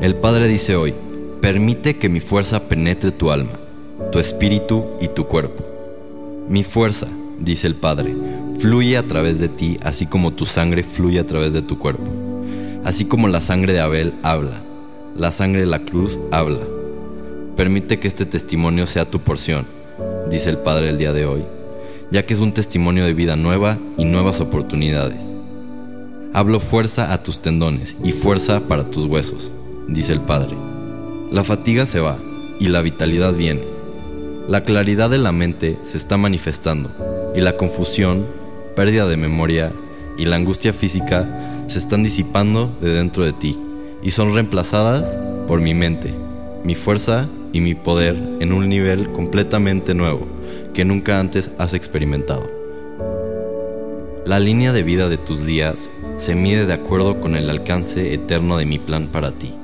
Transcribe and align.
El 0.00 0.14
Padre 0.14 0.48
dice 0.48 0.76
hoy, 0.76 0.94
permite 1.42 1.98
que 1.98 2.08
mi 2.08 2.20
fuerza 2.20 2.68
penetre 2.68 3.10
tu 3.10 3.30
alma, 3.30 3.52
tu 4.10 4.18
espíritu 4.18 4.86
y 4.98 5.08
tu 5.08 5.26
cuerpo. 5.26 5.62
Mi 6.48 6.64
fuerza, 6.64 7.06
dice 7.38 7.66
el 7.66 7.74
Padre, 7.74 8.16
fluye 8.58 8.96
a 8.96 9.06
través 9.06 9.40
de 9.40 9.50
ti 9.50 9.76
así 9.82 10.06
como 10.06 10.32
tu 10.32 10.46
sangre 10.46 10.84
fluye 10.84 11.20
a 11.20 11.26
través 11.26 11.52
de 11.52 11.60
tu 11.60 11.78
cuerpo. 11.78 12.10
Así 12.82 13.04
como 13.04 13.28
la 13.28 13.42
sangre 13.42 13.74
de 13.74 13.80
Abel 13.80 14.14
habla, 14.22 14.62
la 15.14 15.30
sangre 15.30 15.60
de 15.60 15.66
la 15.66 15.80
cruz 15.80 16.18
habla. 16.30 16.66
Permite 17.54 17.98
que 17.98 18.08
este 18.08 18.24
testimonio 18.24 18.86
sea 18.86 19.04
tu 19.04 19.20
porción, 19.20 19.66
dice 20.30 20.48
el 20.48 20.56
Padre 20.56 20.88
el 20.88 20.96
día 20.96 21.12
de 21.12 21.26
hoy, 21.26 21.44
ya 22.10 22.24
que 22.24 22.32
es 22.32 22.40
un 22.40 22.52
testimonio 22.52 23.04
de 23.04 23.12
vida 23.12 23.36
nueva 23.36 23.78
y 23.98 24.06
nuevas 24.06 24.40
oportunidades. 24.40 25.34
Hablo 26.32 26.58
fuerza 26.58 27.12
a 27.12 27.22
tus 27.22 27.42
tendones 27.42 27.98
y 28.02 28.12
fuerza 28.12 28.60
para 28.60 28.90
tus 28.90 29.04
huesos, 29.04 29.52
dice 29.90 30.12
el 30.12 30.20
Padre. 30.20 30.56
La 31.30 31.44
fatiga 31.44 31.84
se 31.84 32.00
va 32.00 32.16
y 32.58 32.68
la 32.68 32.80
vitalidad 32.80 33.34
viene. 33.34 33.62
La 34.48 34.62
claridad 34.62 35.10
de 35.10 35.18
la 35.18 35.32
mente 35.32 35.78
se 35.82 35.96
está 35.96 36.16
manifestando 36.16 36.90
y 37.34 37.40
la 37.40 37.56
confusión, 37.56 38.26
pérdida 38.74 39.06
de 39.06 39.16
memoria 39.16 39.72
y 40.16 40.24
la 40.24 40.36
angustia 40.36 40.72
física 40.72 41.64
se 41.66 41.78
están 41.78 42.02
disipando 42.02 42.76
de 42.80 42.90
dentro 42.90 43.24
de 43.24 43.32
ti 43.32 43.58
y 44.02 44.12
son 44.12 44.32
reemplazadas 44.32 45.18
por 45.46 45.60
mi 45.60 45.74
mente, 45.74 46.14
mi 46.64 46.74
fuerza 46.74 47.28
y 47.52 47.60
mi 47.60 47.74
poder 47.74 48.14
en 48.40 48.52
un 48.52 48.68
nivel 48.68 49.10
completamente 49.12 49.94
nuevo 49.94 50.26
que 50.72 50.84
nunca 50.84 51.18
antes 51.18 51.50
has 51.58 51.74
experimentado. 51.74 52.50
La 54.24 54.38
línea 54.38 54.72
de 54.72 54.82
vida 54.82 55.08
de 55.08 55.16
tus 55.16 55.46
días 55.46 55.90
se 56.16 56.34
mide 56.34 56.66
de 56.66 56.74
acuerdo 56.74 57.20
con 57.20 57.34
el 57.34 57.50
alcance 57.50 58.14
eterno 58.14 58.58
de 58.58 58.66
mi 58.66 58.78
plan 58.78 59.08
para 59.08 59.32
ti 59.32 59.54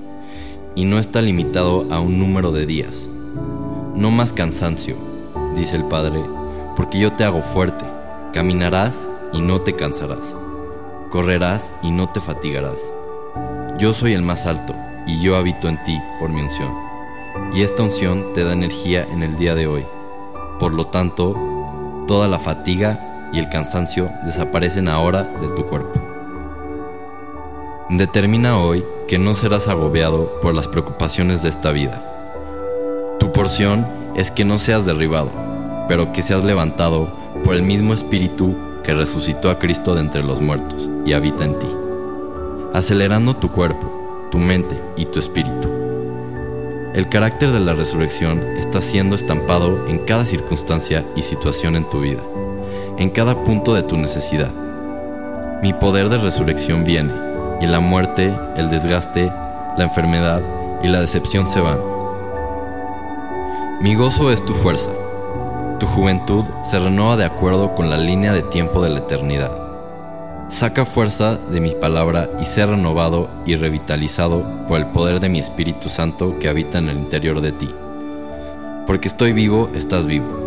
y 0.77 0.85
no 0.85 0.99
está 0.99 1.23
limitado 1.23 1.87
a 1.91 1.99
un 1.99 2.19
número 2.19 2.53
de 2.53 2.67
días. 2.67 3.09
No 3.95 4.11
más 4.11 4.33
cansancio, 4.35 4.95
dice 5.57 5.75
el 5.75 5.85
Padre, 5.87 6.23
porque 6.77 6.99
yo 7.01 7.15
te 7.15 7.25
hago 7.25 7.41
fuerte, 7.41 7.85
caminarás 8.33 9.09
y 9.33 9.41
no 9.41 9.63
te 9.63 9.75
cansarás, 9.75 10.37
correrás 11.11 11.73
y 11.83 11.91
no 11.91 12.11
te 12.11 12.21
fatigarás. 12.21 12.93
Yo 13.79 13.95
soy 13.95 14.13
el 14.13 14.23
más 14.23 14.47
alto 14.47 14.75
y 15.07 15.21
yo 15.21 15.37
habito 15.37 15.69
en 15.69 15.83
ti 15.83 15.99
por 16.19 16.29
mi 16.29 16.43
unción. 16.43 16.73
Y 17.55 17.63
esta 17.63 17.83
unción 17.83 18.33
te 18.35 18.45
da 18.45 18.53
energía 18.53 19.07
en 19.11 19.23
el 19.23 19.37
día 19.39 19.55
de 19.55 19.67
hoy. 19.67 19.87
Por 20.59 20.75
lo 20.75 20.87
tanto, 20.87 21.35
toda 22.07 22.29
la 22.29 22.39
fatiga 22.39 23.31
y 23.33 23.39
el 23.39 23.49
cansancio 23.49 24.11
desaparecen 24.25 24.89
ahora 24.89 25.23
de 25.23 25.49
tu 25.49 25.65
cuerpo. 25.65 26.01
Determina 27.89 28.59
hoy 28.59 28.85
que 29.09 29.19
no 29.19 29.35
serás 29.35 29.69
agobiado 29.69 30.41
por 30.41 30.55
las 30.55 30.69
preocupaciones 30.69 31.43
de 31.43 31.49
esta 31.49 31.71
vida. 31.71 32.03
Tu 33.19 33.33
porción 33.33 33.87
es 34.15 34.31
que 34.31 34.45
no 34.45 34.59
seas 34.59 34.87
derribado, 34.87 35.31
pero 35.89 36.13
que 36.13 36.23
seas 36.23 36.45
levantado 36.45 37.09
por 37.45 37.55
el 37.55 37.63
mismo 37.63 37.95
Espíritu 37.95 38.57
que 38.83 38.95
resucitó 38.95 39.51
a 39.51 39.59
Cristo 39.59 39.95
de 39.95 40.01
entre 40.01 40.23
los 40.23 40.41
muertos 40.41 40.91
y 41.05 41.13
habita 41.13 41.45
en 41.45 41.59
ti 41.59 41.67
acelerando 42.77 43.35
tu 43.35 43.51
cuerpo, 43.51 44.29
tu 44.31 44.37
mente 44.37 44.79
y 44.99 45.07
tu 45.07 45.19
espíritu. 45.19 45.71
El 46.93 47.09
carácter 47.09 47.51
de 47.51 47.61
la 47.61 47.73
resurrección 47.73 48.39
está 48.59 48.83
siendo 48.83 49.17
estampado 49.17 49.87
en 49.89 49.99
cada 50.01 50.27
circunstancia 50.27 51.03
y 51.17 51.23
situación 51.23 51.75
en 51.75 51.89
tu 51.89 52.01
vida, 52.01 52.23
en 52.99 53.09
cada 53.09 53.45
punto 53.45 53.73
de 53.73 53.83
tu 53.83 53.97
necesidad. 53.97 54.51
Mi 55.63 55.73
poder 55.73 56.11
de 56.11 56.19
resurrección 56.19 56.85
viene, 56.85 57.13
y 57.61 57.67
la 57.67 57.81
muerte, 57.81 58.35
el 58.57 58.71
desgaste, 58.71 59.33
la 59.77 59.85
enfermedad 59.85 60.43
y 60.83 60.89
la 60.89 61.01
decepción 61.01 61.47
se 61.47 61.61
van. 61.61 61.79
Mi 63.81 63.95
gozo 63.95 64.31
es 64.31 64.45
tu 64.45 64.53
fuerza. 64.53 64.91
Tu 65.79 65.87
juventud 65.87 66.45
se 66.65 66.79
renueva 66.79 67.17
de 67.17 67.25
acuerdo 67.25 67.75
con 67.75 67.91
la 67.91 67.99
línea 67.99 68.33
de 68.33 68.43
tiempo 68.43 68.83
de 68.83 68.91
la 68.91 69.01
eternidad. 69.01 69.53
Saca 70.49 70.85
fuerza 70.85 71.37
de 71.37 71.61
mi 71.61 71.73
palabra 71.73 72.31
y 72.41 72.45
sé 72.45 72.65
renovado 72.65 73.29
y 73.45 73.57
revitalizado 73.57 74.45
por 74.69 74.79
el 74.79 74.87
poder 74.87 75.21
de 75.21 75.29
mi 75.29 75.39
Espíritu 75.39 75.89
Santo 75.89 76.39
que 76.39 76.49
habita 76.49 76.79
en 76.79 76.89
el 76.89 76.99
interior 76.99 77.41
de 77.41 77.53
ti. 77.53 77.69
Porque 78.87 79.09
estoy 79.09 79.33
vivo, 79.33 79.69
estás 79.75 80.07
vivo. 80.07 80.47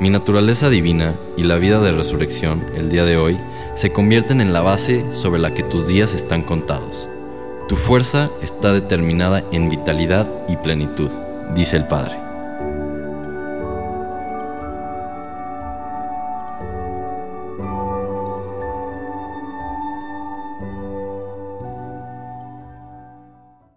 Mi 0.00 0.10
naturaleza 0.10 0.68
divina 0.68 1.14
y 1.36 1.44
la 1.44 1.56
vida 1.56 1.80
de 1.80 1.92
resurrección 1.92 2.64
el 2.74 2.90
día 2.90 3.04
de 3.04 3.16
hoy 3.16 3.38
se 3.76 3.92
convierten 3.92 4.40
en 4.40 4.54
la 4.54 4.62
base 4.62 5.04
sobre 5.12 5.38
la 5.38 5.52
que 5.52 5.62
tus 5.62 5.86
días 5.86 6.14
están 6.14 6.42
contados. 6.42 7.08
Tu 7.68 7.76
fuerza 7.76 8.30
está 8.40 8.72
determinada 8.72 9.44
en 9.52 9.68
vitalidad 9.68 10.28
y 10.48 10.56
plenitud, 10.56 11.12
dice 11.54 11.76
el 11.76 11.86
Padre. 11.86 12.25